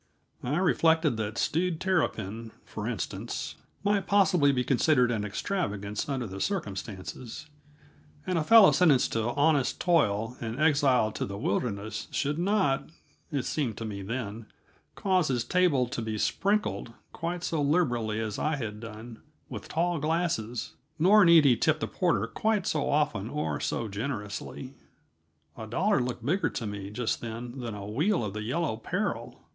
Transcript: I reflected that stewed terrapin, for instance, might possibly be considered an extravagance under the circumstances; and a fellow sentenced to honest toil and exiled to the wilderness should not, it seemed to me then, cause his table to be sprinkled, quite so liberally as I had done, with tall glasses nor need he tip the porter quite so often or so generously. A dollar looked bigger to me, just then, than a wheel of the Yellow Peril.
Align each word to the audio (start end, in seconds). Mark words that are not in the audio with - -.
I 0.41 0.57
reflected 0.57 1.15
that 1.17 1.37
stewed 1.37 1.79
terrapin, 1.79 2.53
for 2.65 2.87
instance, 2.87 3.53
might 3.83 4.07
possibly 4.07 4.51
be 4.51 4.63
considered 4.63 5.11
an 5.11 5.23
extravagance 5.23 6.09
under 6.09 6.25
the 6.25 6.41
circumstances; 6.41 7.45
and 8.25 8.39
a 8.39 8.43
fellow 8.43 8.71
sentenced 8.71 9.11
to 9.13 9.29
honest 9.33 9.79
toil 9.79 10.37
and 10.41 10.59
exiled 10.59 11.13
to 11.17 11.25
the 11.27 11.37
wilderness 11.37 12.07
should 12.09 12.39
not, 12.39 12.89
it 13.31 13.43
seemed 13.45 13.77
to 13.77 13.85
me 13.85 14.01
then, 14.01 14.47
cause 14.95 15.27
his 15.27 15.43
table 15.43 15.85
to 15.89 16.01
be 16.01 16.17
sprinkled, 16.17 16.93
quite 17.13 17.43
so 17.43 17.61
liberally 17.61 18.19
as 18.19 18.39
I 18.39 18.55
had 18.55 18.79
done, 18.79 19.21
with 19.49 19.67
tall 19.69 19.99
glasses 19.99 20.73
nor 20.97 21.23
need 21.23 21.45
he 21.45 21.55
tip 21.55 21.79
the 21.79 21.85
porter 21.87 22.25
quite 22.25 22.65
so 22.65 22.89
often 22.89 23.29
or 23.29 23.59
so 23.59 23.87
generously. 23.87 24.73
A 25.55 25.67
dollar 25.67 25.99
looked 26.01 26.25
bigger 26.25 26.49
to 26.49 26.65
me, 26.65 26.89
just 26.89 27.21
then, 27.21 27.59
than 27.59 27.75
a 27.75 27.85
wheel 27.85 28.23
of 28.25 28.33
the 28.33 28.41
Yellow 28.41 28.77
Peril. 28.77 29.39